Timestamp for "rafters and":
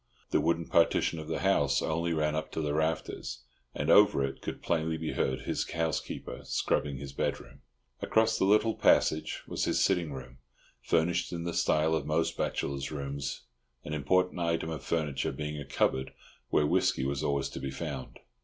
2.73-3.91